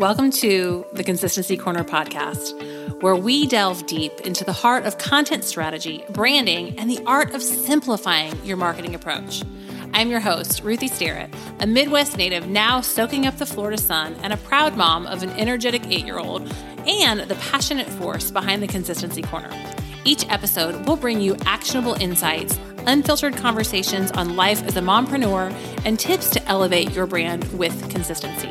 [0.00, 5.44] Welcome to the Consistency Corner podcast, where we delve deep into the heart of content
[5.44, 9.42] strategy, branding, and the art of simplifying your marketing approach.
[9.92, 11.28] I'm your host, Ruthie Starrett,
[11.58, 15.28] a Midwest native now soaking up the Florida sun and a proud mom of an
[15.32, 16.50] energetic eight year old
[16.86, 19.50] and the passionate force behind the Consistency Corner.
[20.06, 25.52] Each episode will bring you actionable insights, unfiltered conversations on life as a mompreneur,
[25.84, 28.48] and tips to elevate your brand with consistency.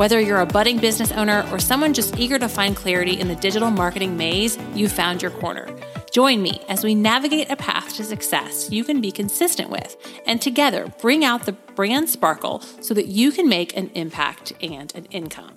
[0.00, 3.36] Whether you're a budding business owner or someone just eager to find clarity in the
[3.36, 5.68] digital marketing maze, you found your corner.
[6.10, 10.40] Join me as we navigate a path to success you can be consistent with, and
[10.40, 15.04] together bring out the brand sparkle so that you can make an impact and an
[15.10, 15.52] income.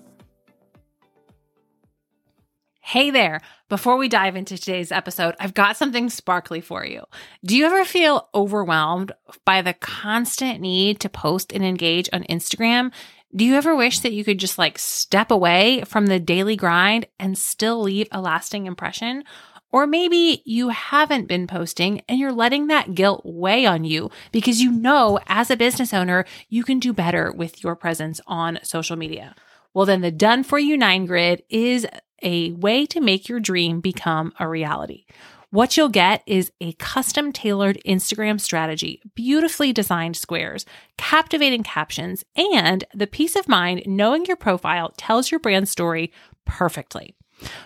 [2.82, 3.40] Hey there.
[3.70, 7.06] Before we dive into today's episode, I've got something sparkly for you.
[7.46, 9.14] Do you ever feel overwhelmed
[9.46, 12.92] by the constant need to post and engage on Instagram?
[13.36, 17.08] Do you ever wish that you could just like step away from the daily grind
[17.20, 19.23] and still leave a lasting impression?
[19.72, 24.61] Or maybe you haven't been posting and you're letting that guilt weigh on you because
[24.61, 28.95] you know as a business owner, you can do better with your presence on social
[28.95, 29.34] media.
[29.73, 31.88] Well, then the Done For You 9 Grid is
[32.22, 35.06] a way to make your dream become a reality.
[35.54, 40.66] What you'll get is a custom tailored Instagram strategy, beautifully designed squares,
[40.98, 46.12] captivating captions, and the peace of mind knowing your profile tells your brand story
[46.44, 47.14] perfectly.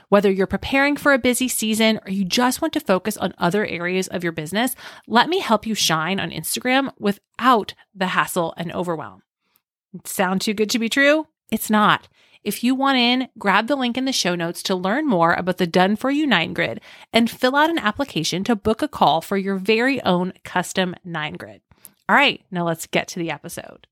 [0.10, 3.66] Whether you're preparing for a busy season or you just want to focus on other
[3.66, 4.76] areas of your business,
[5.08, 9.24] let me help you shine on Instagram without the hassle and overwhelm.
[10.04, 11.28] Sound too good to be true?
[11.54, 12.10] It's not.
[12.44, 15.58] If you want in, grab the link in the show notes to learn more about
[15.58, 19.22] the Done For You 9 Grid and fill out an application to book a call
[19.22, 21.62] for your very own custom 9 Grid.
[22.08, 23.88] All right, now let's get to the episode.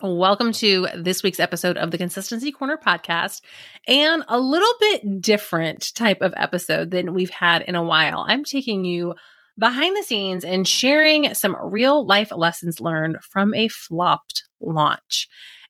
[0.00, 3.40] Welcome to this week's episode of the Consistency Corner podcast
[3.88, 8.24] and a little bit different type of episode than we've had in a while.
[8.28, 9.16] I'm taking you
[9.58, 15.28] behind the scenes and sharing some real life lessons learned from a flopped launch.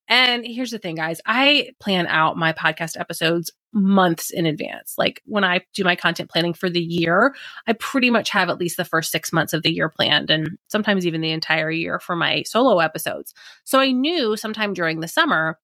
[0.09, 4.95] And here's the thing, guys I plan out my podcast episodes months in advance.
[4.97, 7.35] Like when I do my content planning for the year,
[7.67, 10.57] I pretty much have at least the first six months of the year planned and
[10.69, 13.35] sometimes even the entire year for my solo episodes.
[13.65, 15.59] So I knew sometime during the summer,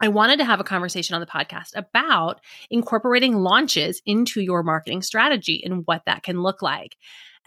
[0.00, 5.02] I wanted to have a conversation on the podcast about incorporating launches into your marketing
[5.02, 6.96] strategy and what that can look like.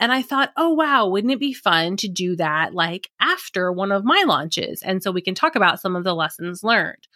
[0.01, 3.91] And I thought, oh, wow, wouldn't it be fun to do that like after one
[3.91, 4.81] of my launches?
[4.81, 7.07] And so we can talk about some of the lessons learned.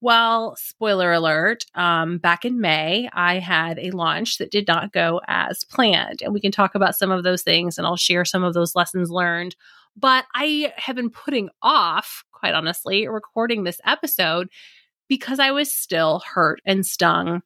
[0.00, 5.20] Well, spoiler alert, um, back in May, I had a launch that did not go
[5.28, 6.22] as planned.
[6.22, 8.74] And we can talk about some of those things and I'll share some of those
[8.74, 9.54] lessons learned.
[9.96, 14.48] But I have been putting off, quite honestly, recording this episode
[15.08, 17.42] because I was still hurt and stung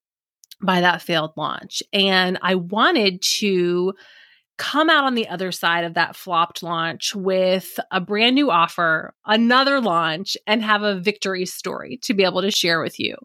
[0.62, 1.82] by that failed launch.
[1.92, 3.92] And I wanted to
[4.58, 9.14] come out on the other side of that flopped launch with a brand new offer,
[9.24, 13.16] another launch, and have a victory story to be able to share with you.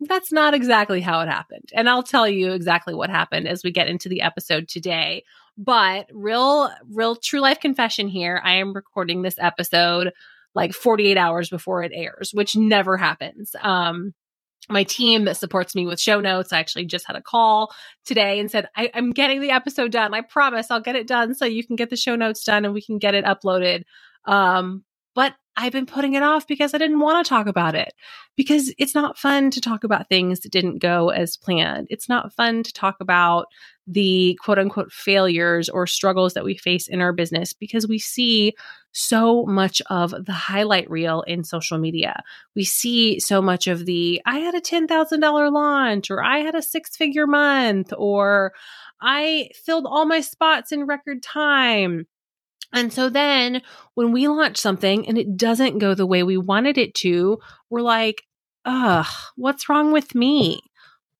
[0.00, 1.70] That's not exactly how it happened.
[1.74, 5.24] And I'll tell you exactly what happened as we get into the episode today.
[5.56, 8.40] But real, real true life confession here.
[8.44, 10.12] I am recording this episode
[10.54, 13.56] like 48 hours before it airs, which never happens.
[13.62, 14.12] Um,
[14.68, 16.52] my team that supports me with show notes.
[16.52, 17.72] I actually just had a call
[18.04, 20.14] today and said, I, am getting the episode done.
[20.14, 22.74] I promise I'll get it done so you can get the show notes done and
[22.74, 23.82] we can get it uploaded.
[24.24, 24.84] Um,
[25.14, 27.94] but I've been putting it off because I didn't want to talk about it
[28.36, 31.86] because it's not fun to talk about things that didn't go as planned.
[31.88, 33.46] It's not fun to talk about
[33.86, 38.52] the quote unquote failures or struggles that we face in our business because we see
[38.92, 42.22] so much of the highlight reel in social media.
[42.54, 46.62] We see so much of the I had a $10,000 launch or I had a
[46.62, 48.52] six figure month or
[49.00, 52.06] I filled all my spots in record time.
[52.72, 53.62] And so then
[53.94, 57.38] when we launch something and it doesn't go the way we wanted it to,
[57.70, 58.22] we're like,
[58.64, 59.06] ugh,
[59.36, 60.60] what's wrong with me?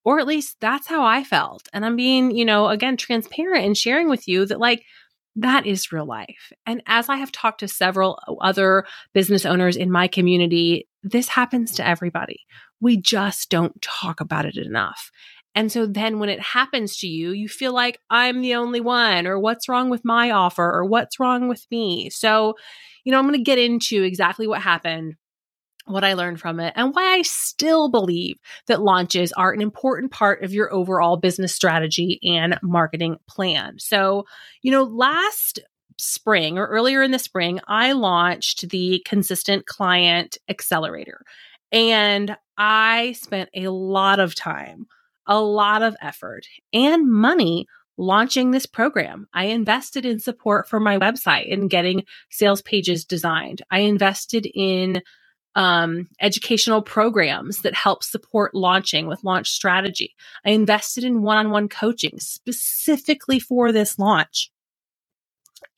[0.04, 1.68] Or at least that's how I felt.
[1.72, 4.84] And I'm being, you know, again, transparent and sharing with you that, like,
[5.36, 6.52] that is real life.
[6.64, 11.74] And as I have talked to several other business owners in my community, this happens
[11.74, 12.40] to everybody.
[12.80, 15.10] We just don't talk about it enough.
[15.56, 19.26] And so then when it happens to you, you feel like I'm the only one,
[19.26, 22.10] or what's wrong with my offer, or what's wrong with me.
[22.10, 22.54] So,
[23.02, 25.16] you know, I'm going to get into exactly what happened
[25.86, 28.36] what I learned from it, and why I still believe
[28.66, 33.78] that launches are an important part of your overall business strategy and marketing plan.
[33.78, 34.24] So,
[34.62, 35.60] you know, last
[35.96, 41.22] spring or earlier in the spring, I launched the Consistent Client Accelerator.
[41.72, 44.86] And I spent a lot of time,
[45.26, 47.66] a lot of effort, and money
[47.98, 49.26] launching this program.
[49.32, 53.62] I invested in support for my website and getting sales pages designed.
[53.70, 55.02] I invested in
[55.54, 60.14] um, educational programs that help support launching with launch strategy.
[60.44, 64.50] I invested in one on one coaching specifically for this launch.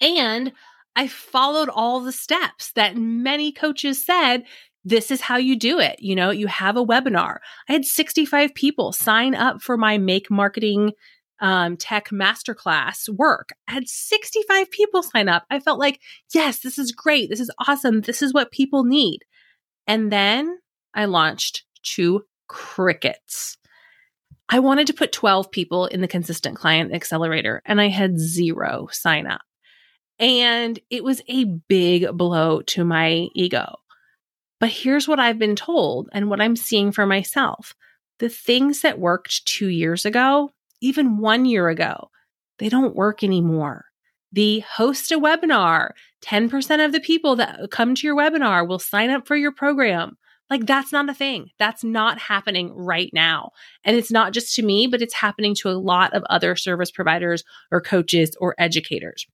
[0.01, 0.53] And
[0.97, 4.43] I followed all the steps that many coaches said
[4.85, 5.97] this is how you do it.
[6.01, 7.39] You know, you have a webinar.
[7.69, 10.93] I had 65 people sign up for my make marketing
[11.41, 13.51] um, tech masterclass work.
[13.69, 15.45] I had 65 people sign up.
[15.51, 16.01] I felt like,
[16.35, 17.31] yes, this is great.
[17.31, 18.01] This is awesome.
[18.01, 19.21] This is what people need.
[19.87, 20.59] And then
[20.95, 21.65] I launched
[21.95, 23.57] to crickets.
[24.49, 28.89] I wanted to put 12 people in the consistent client accelerator and I had zero
[28.91, 29.43] sign up.
[30.19, 33.77] And it was a big blow to my ego.
[34.61, 37.75] But here's what I've been told and what I'm seeing for myself.
[38.19, 40.51] The things that worked two years ago,
[40.81, 42.11] even one year ago,
[42.59, 43.89] they don't work anymore
[44.33, 45.91] the host a webinar.
[46.25, 50.17] 10% of the people that come to your webinar will sign up for your program.
[50.51, 51.51] Like that's not a thing.
[51.59, 53.51] That's not happening right now.
[53.85, 56.91] And it's not just to me, but it's happening to a lot of other service
[56.91, 59.27] providers or coaches or educators.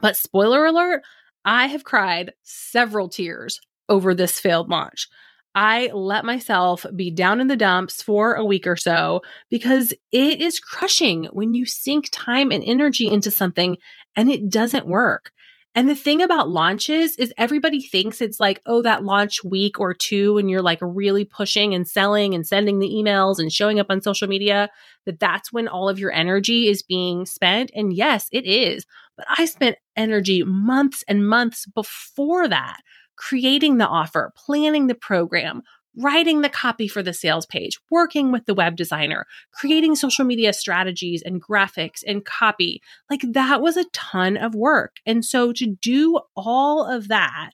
[0.00, 1.02] But spoiler alert,
[1.44, 5.08] I have cried several tears over this failed launch.
[5.54, 10.40] I let myself be down in the dumps for a week or so because it
[10.40, 13.76] is crushing when you sink time and energy into something
[14.16, 15.32] and it doesn't work.
[15.74, 19.94] And the thing about launches is everybody thinks it's like, oh, that launch week or
[19.94, 23.86] two, and you're like really pushing and selling and sending the emails and showing up
[23.88, 24.68] on social media,
[25.06, 27.70] that that's when all of your energy is being spent.
[27.72, 28.84] And yes, it is.
[29.16, 32.80] But I spent energy months and months before that
[33.20, 35.60] creating the offer, planning the program,
[35.94, 40.54] writing the copy for the sales page, working with the web designer, creating social media
[40.54, 42.80] strategies and graphics and copy.
[43.10, 44.96] Like that was a ton of work.
[45.04, 47.50] And so to do all of that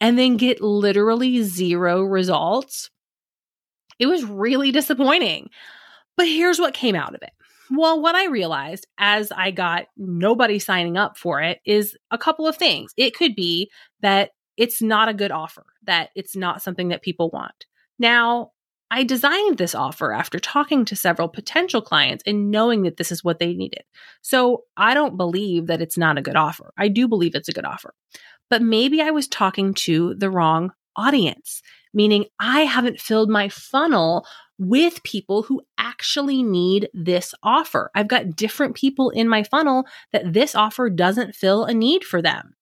[0.00, 2.88] and then get literally zero results,
[3.98, 5.50] it was really disappointing.
[6.16, 7.32] But here's what came out of it.
[7.72, 12.46] Well, what I realized as I got nobody signing up for it is a couple
[12.46, 12.92] of things.
[12.96, 13.68] It could be
[14.02, 17.66] that it's not a good offer, that it's not something that people want.
[17.98, 18.52] Now,
[18.90, 23.24] I designed this offer after talking to several potential clients and knowing that this is
[23.24, 23.82] what they needed.
[24.22, 26.72] So I don't believe that it's not a good offer.
[26.78, 27.94] I do believe it's a good offer.
[28.48, 31.62] But maybe I was talking to the wrong audience,
[31.92, 34.24] meaning I haven't filled my funnel
[34.58, 37.90] with people who actually need this offer.
[37.94, 42.22] I've got different people in my funnel that this offer doesn't fill a need for
[42.22, 42.54] them.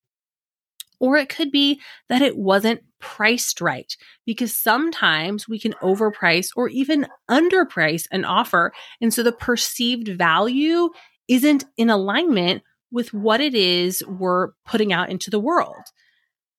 [0.99, 3.95] Or it could be that it wasn't priced right
[4.25, 8.73] because sometimes we can overprice or even underprice an offer.
[9.01, 10.89] And so the perceived value
[11.27, 15.83] isn't in alignment with what it is we're putting out into the world.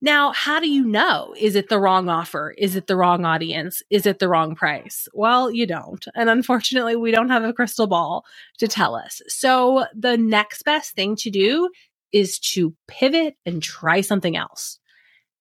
[0.03, 1.35] Now, how do you know?
[1.39, 2.55] Is it the wrong offer?
[2.59, 3.83] Is it the wrong audience?
[3.89, 5.09] Is it the wrong price?
[5.15, 6.05] Well, you don't.
[6.15, 8.25] And unfortunately, we don't have a crystal ball
[8.59, 9.23] to tell us.
[9.27, 11.71] So the next best thing to do
[12.17, 14.79] is to pivot and try something else.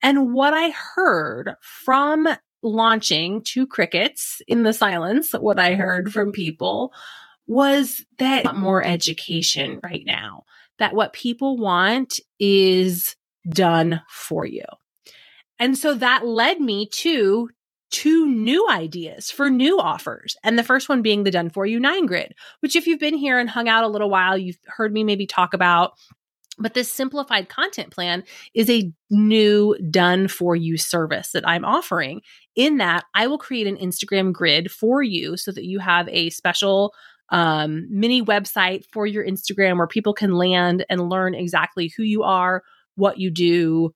[0.04, 2.28] And what I heard from
[2.62, 6.94] launching to crickets in the silence, what I heard from people
[7.48, 10.44] was that more education right now,
[10.80, 13.16] that what people want is
[13.48, 14.66] done for you.
[15.58, 17.50] And so that led me to
[17.92, 20.36] two new ideas for new offers.
[20.44, 23.16] And the first one being the done for you nine grid, which if you've been
[23.16, 25.94] here and hung out a little while, you've heard me maybe talk about
[26.58, 32.22] but this simplified content plan is a new done for you service that I'm offering.
[32.56, 36.30] In that, I will create an Instagram grid for you so that you have a
[36.30, 36.94] special
[37.30, 42.24] um, mini website for your Instagram where people can land and learn exactly who you
[42.24, 42.64] are,
[42.96, 43.94] what you do,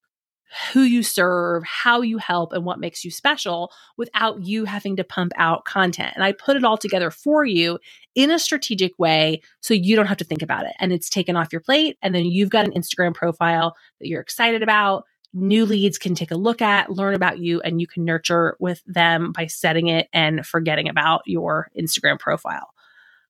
[0.74, 5.04] who you serve, how you help, and what makes you special without you having to
[5.04, 6.14] pump out content.
[6.16, 7.80] And I put it all together for you
[8.16, 11.36] in a strategic way so you don't have to think about it and it's taken
[11.36, 11.98] off your plate.
[12.02, 15.06] And then you've got an Instagram profile that you're excited about.
[15.32, 18.82] New leads can take a look at, learn about you, and you can nurture with
[18.88, 22.74] them by setting it and forgetting about your Instagram profile.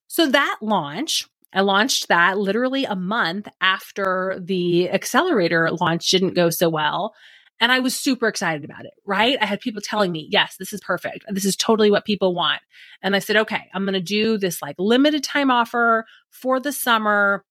[0.07, 6.49] So that launch I launched that literally a month after the accelerator launch didn't go
[6.49, 7.13] so well.
[7.61, 9.37] And I was super excited about it, right?
[9.41, 11.25] I had people telling me, yes, this is perfect.
[11.29, 12.61] This is totally what people want.
[13.01, 16.71] And I said, okay, I'm going to do this like limited time offer for the
[16.71, 17.43] summer.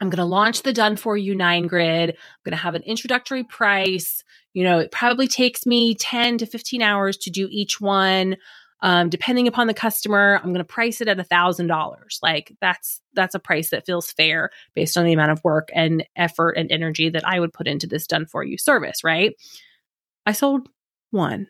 [0.00, 2.10] I'm going to launch the done for you nine grid.
[2.10, 4.24] I'm going to have an introductory price.
[4.52, 8.36] You know, it probably takes me 10 to 15 hours to do each one.
[8.82, 12.18] Um, depending upon the customer, I'm going to price it at a thousand dollars.
[12.22, 16.04] Like that's, that's a price that feels fair based on the amount of work and
[16.16, 19.04] effort and energy that I would put into this done for you service.
[19.04, 19.34] Right.
[20.24, 20.68] I sold
[21.10, 21.48] one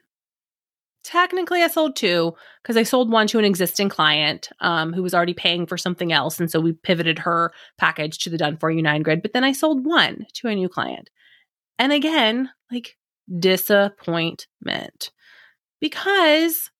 [1.02, 5.14] technically I sold two because I sold one to an existing client um, who was
[5.14, 6.38] already paying for something else.
[6.38, 9.22] And so we pivoted her package to the done for you nine grid.
[9.22, 11.10] But then I sold one to a new client.
[11.78, 12.96] And again, like
[13.38, 15.10] disappointment
[15.80, 16.70] because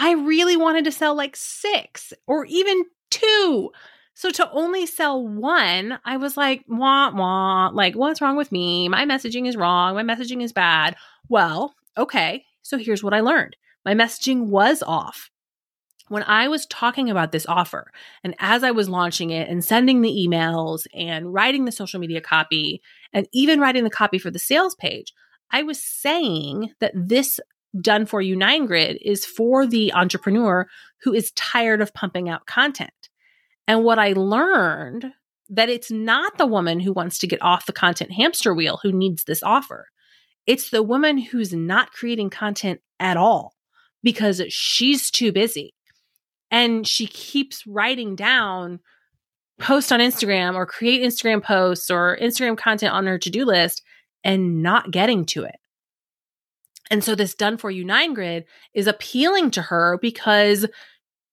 [0.00, 3.70] I really wanted to sell like six or even two.
[4.14, 8.88] So to only sell one, I was like, wah, wah, like, what's wrong with me?
[8.88, 9.94] My messaging is wrong.
[9.94, 10.96] My messaging is bad.
[11.28, 15.30] Well, okay, so here's what I learned my messaging was off.
[16.08, 17.92] When I was talking about this offer,
[18.24, 22.22] and as I was launching it and sending the emails and writing the social media
[22.22, 22.80] copy
[23.12, 25.12] and even writing the copy for the sales page,
[25.50, 27.38] I was saying that this
[27.78, 30.66] done for you nine grid is for the entrepreneur
[31.02, 32.90] who is tired of pumping out content.
[33.68, 35.12] And what I learned
[35.50, 38.92] that it's not the woman who wants to get off the content hamster wheel who
[38.92, 39.88] needs this offer.
[40.46, 43.54] It's the woman who's not creating content at all
[44.02, 45.74] because she's too busy.
[46.50, 48.80] And she keeps writing down
[49.60, 53.82] post on Instagram or create Instagram posts or Instagram content on her to do list
[54.24, 55.56] and not getting to it.
[56.90, 58.44] And so this done for you nine grid
[58.74, 60.66] is appealing to her because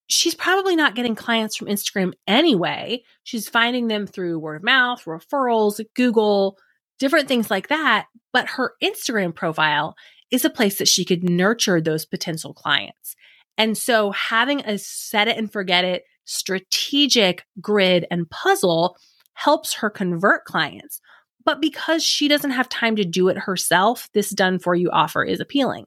[0.07, 3.03] she's probably not getting clients from Instagram anyway.
[3.23, 6.57] She's finding them through word of mouth, referrals, Google,
[6.99, 8.05] different things like that.
[8.31, 9.95] But her Instagram profile
[10.31, 13.15] is a place that she could nurture those potential clients.
[13.57, 18.97] And so having a set it and forget it strategic grid and puzzle
[19.33, 20.99] helps her convert clients.
[21.43, 25.23] But because she doesn't have time to do it herself, this done for you offer
[25.23, 25.85] is appealing.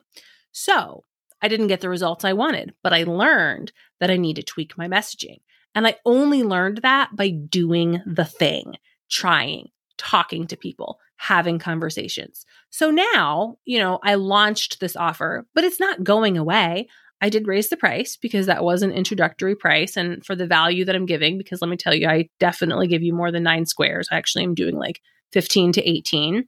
[0.53, 1.05] So
[1.43, 4.77] I didn't get the results I wanted, but I learned that I need to tweak
[4.79, 5.41] my messaging.
[5.75, 8.75] And I only learned that by doing the thing,
[9.11, 12.45] trying, talking to people, having conversations.
[12.71, 16.89] So now, you know, I launched this offer, but it's not going away.
[17.21, 20.87] I did raise the price because that was an introductory price and for the value
[20.87, 23.67] that I'm giving, because let me tell you, I definitely give you more than nine
[23.67, 24.09] squares.
[24.11, 25.01] I actually am doing like
[25.33, 26.47] 15 to 18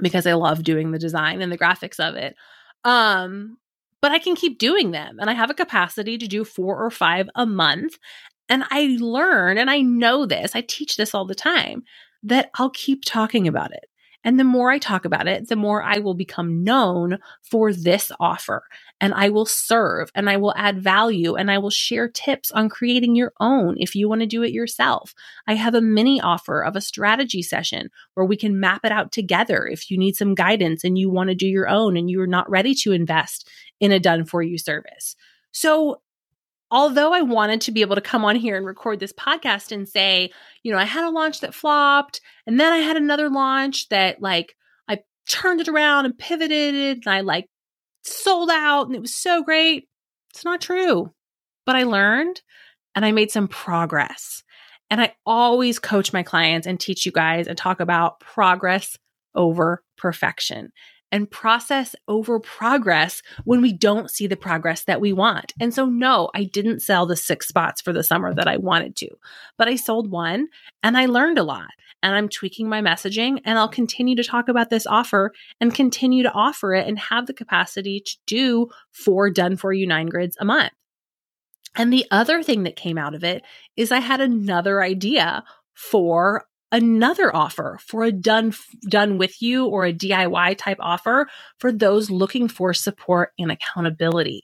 [0.00, 2.36] because I love doing the design and the graphics of it.
[2.84, 3.58] Um,
[4.02, 6.90] but I can keep doing them and I have a capacity to do four or
[6.90, 7.98] five a month.
[8.48, 11.82] And I learn and I know this, I teach this all the time
[12.22, 13.86] that I'll keep talking about it.
[14.26, 18.10] And the more I talk about it, the more I will become known for this
[18.18, 18.64] offer.
[19.00, 22.68] And I will serve and I will add value and I will share tips on
[22.68, 25.14] creating your own if you want to do it yourself.
[25.46, 29.12] I have a mini offer of a strategy session where we can map it out
[29.12, 32.20] together if you need some guidance and you want to do your own and you
[32.20, 35.14] are not ready to invest in a done for you service.
[35.52, 36.00] So
[36.70, 39.88] although I wanted to be able to come on here and record this podcast and
[39.88, 40.30] say,
[40.62, 44.20] you know, I had a launch that flopped and then I had another launch that
[44.20, 44.54] like
[44.88, 47.46] I turned it around and pivoted and I like
[48.02, 49.88] sold out and it was so great.
[50.34, 51.12] It's not true.
[51.64, 52.40] But I learned
[52.94, 54.42] and I made some progress.
[54.88, 58.96] And I always coach my clients and teach you guys and talk about progress
[59.34, 60.72] over perfection
[61.16, 65.54] and process over progress when we don't see the progress that we want.
[65.58, 68.96] And so, no, I didn't sell the six spots for the summer that I wanted
[68.96, 69.08] to,
[69.56, 70.48] but I sold one
[70.82, 71.70] and I learned a lot.
[72.02, 76.22] And I'm tweaking my messaging and I'll continue to talk about this offer and continue
[76.22, 80.36] to offer it and have the capacity to do four done for you nine grids
[80.38, 80.72] a month.
[81.74, 83.42] And the other thing that came out of it
[83.74, 88.52] is I had another idea for another offer for a done
[88.88, 94.42] done with you or a DIY type offer for those looking for support and accountability.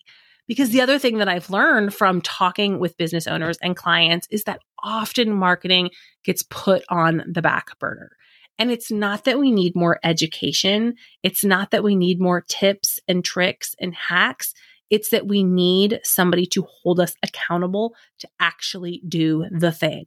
[0.49, 4.45] Because the other thing that I've learned from talking with business owners and clients is
[4.45, 5.91] that often marketing
[6.25, 8.11] gets put on the back burner.
[8.59, 10.95] And it's not that we need more education.
[11.23, 14.53] It's not that we need more tips and tricks and hacks.
[14.91, 20.07] It's that we need somebody to hold us accountable to actually do the thing.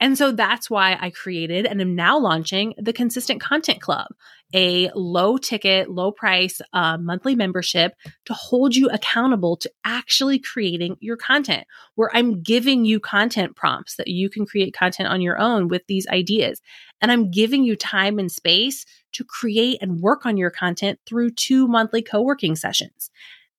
[0.00, 4.08] And so that's why I created and am now launching the Consistent Content Club,
[4.54, 7.94] a low ticket, low price uh, monthly membership
[8.26, 11.64] to hold you accountable to actually creating your content,
[11.94, 15.82] where I'm giving you content prompts that you can create content on your own with
[15.86, 16.60] these ideas.
[17.00, 21.30] And I'm giving you time and space to create and work on your content through
[21.30, 23.10] two monthly co working sessions.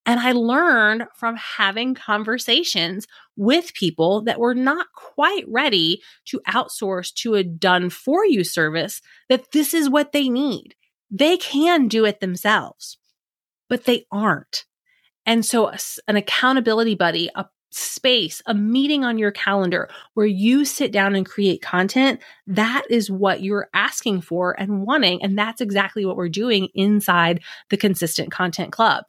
[0.08, 7.14] And I learned from having conversations with people that were not quite ready to outsource
[7.16, 10.76] to a done for you service that this is what they need.
[11.12, 12.98] They can do it themselves,
[13.68, 14.66] but they aren't.
[15.26, 15.74] And so
[16.08, 21.26] an accountability buddy, a space, a meeting on your calendar where you sit down and
[21.26, 25.22] create content, that is what you're asking for and wanting.
[25.22, 29.04] And that's exactly what we're doing inside the Consistent Content Club.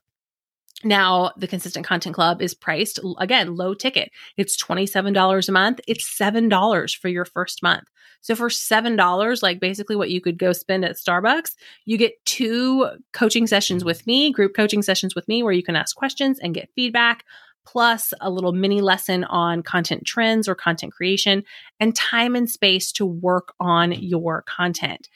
[0.85, 4.11] Now, the Consistent Content Club is priced again, low ticket.
[4.37, 5.80] It's $27 a month.
[5.88, 7.85] It's $7 for your first month.
[8.20, 11.54] So for $7, like basically what you could go spend at Starbucks,
[11.85, 15.76] you get two coaching sessions with me, group coaching sessions with me where you can
[15.76, 17.25] ask questions and get feedback
[17.66, 21.44] plus a little mini lesson on content trends or content creation,
[21.78, 25.08] and time and space to work on your content.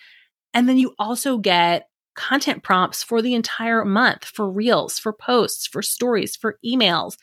[0.52, 5.66] And then you also get content prompts for the entire month for reels, for posts,
[5.66, 7.16] for stories, for emails,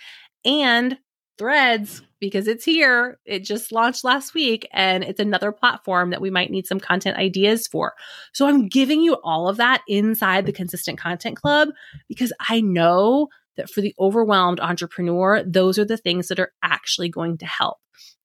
[0.46, 0.98] and
[1.38, 3.18] threads because it's here.
[3.26, 7.18] It just launched last week and it's another platform that we might need some content
[7.18, 7.94] ideas for.
[8.34, 11.70] So I'm giving you all of that inside the Consistent Content Club
[12.10, 17.10] because I know that for the overwhelmed entrepreneur, those are the things that are actually
[17.10, 17.78] going to help.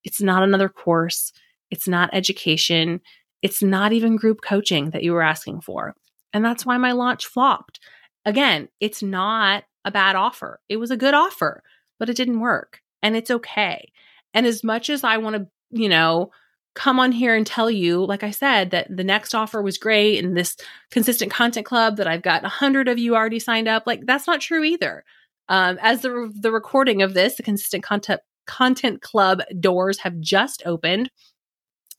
[0.02, 1.32] It's not another course,
[1.70, 3.00] it's not education,
[3.42, 5.94] it's not even group coaching that you were asking for.
[6.34, 7.80] And that's why my launch flopped.
[8.26, 10.60] Again, it's not a bad offer.
[10.68, 11.62] It was a good offer,
[11.98, 12.80] but it didn't work.
[13.02, 13.90] And it's okay.
[14.34, 16.30] And as much as I want to, you know,
[16.74, 20.22] come on here and tell you, like I said, that the next offer was great
[20.22, 20.56] and this
[20.90, 24.26] consistent content club that I've got a hundred of you already signed up, like that's
[24.26, 25.04] not true either.
[25.48, 30.62] Um, as the the recording of this, the consistent content content club doors have just
[30.66, 31.10] opened.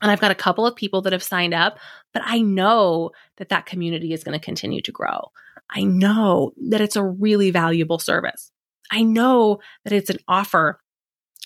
[0.01, 1.77] And I've got a couple of people that have signed up,
[2.13, 5.31] but I know that that community is going to continue to grow.
[5.69, 8.51] I know that it's a really valuable service.
[8.91, 10.79] I know that it's an offer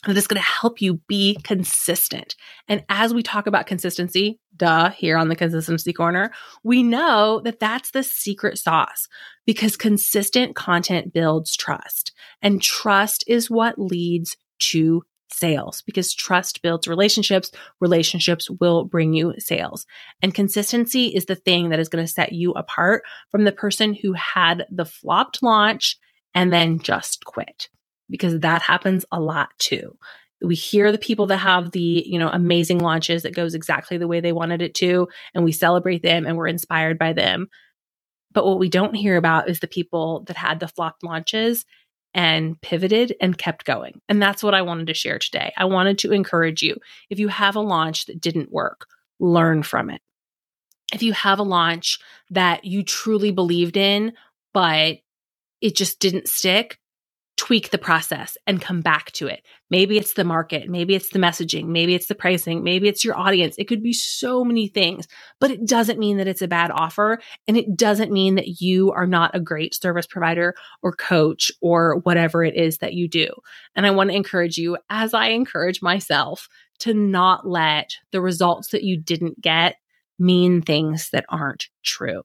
[0.06, 2.36] that is going to help you be consistent.
[2.68, 6.32] And as we talk about consistency, duh, here on the consistency corner,
[6.64, 9.08] we know that that's the secret sauce
[9.46, 16.88] because consistent content builds trust and trust is what leads to sales because trust builds
[16.88, 17.52] relationships.
[17.80, 19.86] Relationships will bring you sales.
[20.22, 23.94] And consistency is the thing that is going to set you apart from the person
[23.94, 25.98] who had the flopped launch
[26.34, 27.70] and then just quit
[28.10, 29.98] because that happens a lot too.
[30.42, 34.08] We hear the people that have the, you know, amazing launches that goes exactly the
[34.08, 37.50] way they wanted it to, and we celebrate them and we're inspired by them.
[38.32, 41.66] But what we don't hear about is the people that had the flopped launches
[42.14, 44.02] and pivoted and kept going.
[44.10, 45.54] And that's what I wanted to share today.
[45.58, 46.78] I wanted to encourage you.
[47.10, 48.88] If you have a launch that didn't work,
[49.20, 50.02] learn from it.
[50.92, 52.00] If you have a launch
[52.32, 54.14] that you truly believed in,
[54.54, 54.98] but
[55.62, 56.79] it just didn't stick,
[57.40, 59.46] tweak the process and come back to it.
[59.70, 63.18] Maybe it's the market, maybe it's the messaging, maybe it's the pricing, maybe it's your
[63.18, 63.56] audience.
[63.58, 65.08] It could be so many things,
[65.40, 67.22] but it doesn't mean that it's a bad offer.
[67.48, 72.00] And it doesn't mean that you are not a great service provider or coach or
[72.00, 73.30] whatever it is that you do.
[73.74, 76.50] And I want to encourage you, as I encourage myself,
[76.80, 79.78] to not let the results that you didn't get
[80.18, 82.24] mean things that aren't true.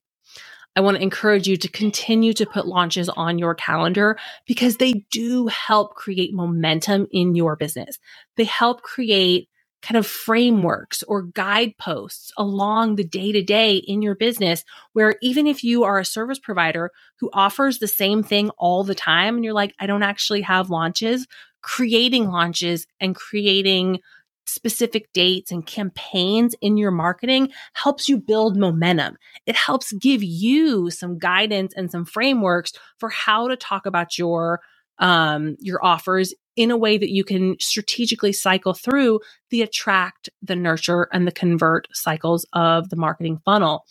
[0.76, 5.04] I want to encourage you to continue to put launches on your calendar because they
[5.10, 7.98] do help create momentum in your business.
[8.36, 9.48] They help create
[9.82, 15.46] kind of frameworks or guideposts along the day to day in your business where even
[15.46, 19.44] if you are a service provider who offers the same thing all the time and
[19.44, 21.26] you're like, I don't actually have launches,
[21.60, 24.00] creating launches and creating
[24.46, 29.16] specific dates and campaigns in your marketing helps you build momentum.
[29.46, 34.60] It helps give you some guidance and some frameworks for how to talk about your
[34.98, 39.18] um, your offers in a way that you can strategically cycle through
[39.50, 43.84] the attract, the nurture, and the convert cycles of the marketing funnel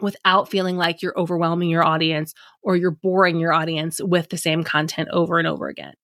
[0.00, 4.62] without feeling like you're overwhelming your audience or you're boring your audience with the same
[4.62, 5.94] content over and over again.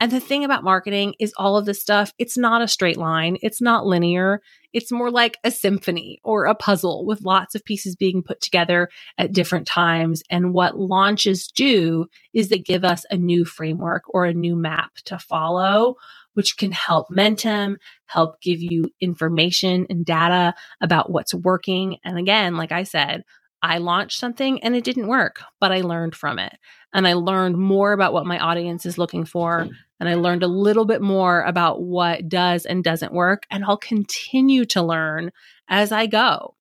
[0.00, 3.36] And the thing about marketing is all of this stuff, it's not a straight line.
[3.42, 4.40] It's not linear.
[4.72, 8.88] It's more like a symphony or a puzzle with lots of pieces being put together
[9.18, 10.22] at different times.
[10.30, 14.94] And what launches do is they give us a new framework or a new map
[15.04, 15.96] to follow,
[16.32, 21.98] which can help momentum, help give you information and data about what's working.
[22.04, 23.24] And again, like I said,
[23.62, 26.56] I launched something and it didn't work, but I learned from it.
[26.92, 29.64] And I learned more about what my audience is looking for.
[29.64, 29.70] Hmm.
[30.00, 33.44] And I learned a little bit more about what does and doesn't work.
[33.50, 35.30] And I'll continue to learn
[35.68, 36.56] as I go.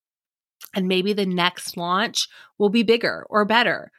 [0.75, 3.91] And maybe the next launch will be bigger or better,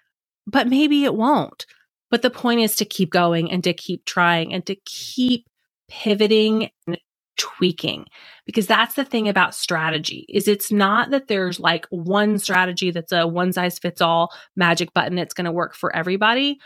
[0.47, 1.67] but maybe it won't.
[2.11, 5.47] But the point is to keep going and to keep trying and to keep
[5.89, 6.99] pivoting and
[7.41, 8.07] tweaking.
[8.47, 13.13] Because that's the thing about strategy is it's not that there's like one strategy that's
[13.13, 16.59] a one size fits all magic button it's going to work for everybody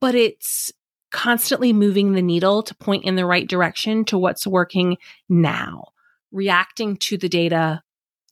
[0.00, 0.72] but it's
[1.10, 4.96] constantly moving the needle to point in the right direction to what's working
[5.28, 5.88] now.
[6.32, 7.82] Reacting to the data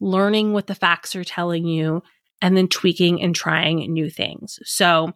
[0.00, 2.02] learning what the facts are telling you
[2.40, 4.60] and then tweaking and trying new things.
[4.62, 5.12] So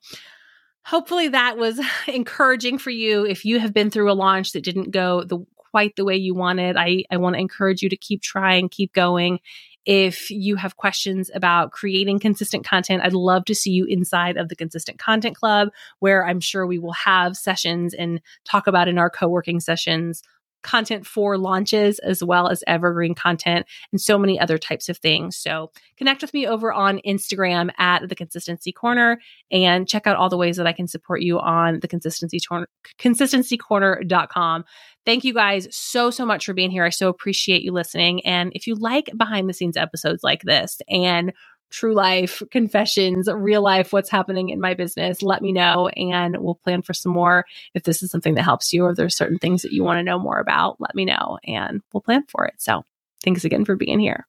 [0.85, 3.25] hopefully that was encouraging for you.
[3.25, 5.39] If you have been through a launch that didn't go the
[5.73, 8.93] quite the way you wanted, I, I want to encourage you to keep trying, keep
[8.93, 9.41] going.
[9.87, 14.49] If you have questions about creating consistent content, I'd love to see you inside of
[14.49, 18.99] the Consistent Content Club, where I'm sure we will have sessions and talk about in
[18.99, 20.23] our co working sessions
[20.63, 25.37] content for launches as well as evergreen content and so many other types of things.
[25.37, 30.29] So connect with me over on Instagram at the consistency corner and check out all
[30.29, 34.65] the ways that I can support you on the consistency corner, consistencycorner.com.
[35.05, 36.85] Thank you guys so, so much for being here.
[36.85, 38.25] I so appreciate you listening.
[38.25, 41.33] And if you like behind the scenes episodes like this and
[41.71, 46.55] true life confessions, real life, what's happening in my business, let me know and we'll
[46.55, 47.45] plan for some more.
[47.75, 50.05] If this is something that helps you or there's certain things that you want to
[50.05, 52.55] know more about, let me know and we'll plan for it.
[52.59, 52.85] So
[53.25, 54.27] thanks again for being here.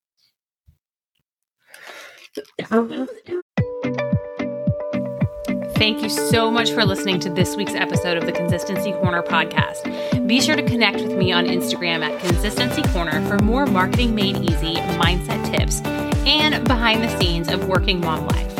[5.75, 10.27] Thank you so much for listening to this week's episode of the Consistency Corner podcast.
[10.27, 14.37] Be sure to connect with me on Instagram at Consistency Corner for more marketing made
[14.37, 15.81] easy mindset tips
[16.25, 18.53] and behind the scenes of working mom life.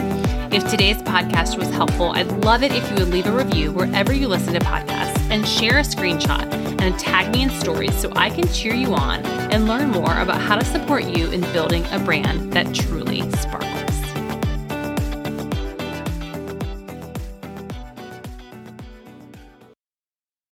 [0.51, 4.11] If today's podcast was helpful, I'd love it if you would leave a review wherever
[4.11, 8.31] you listen to podcasts and share a screenshot and tag me in stories so I
[8.31, 11.99] can cheer you on and learn more about how to support you in building a
[11.99, 13.82] brand that truly sparks.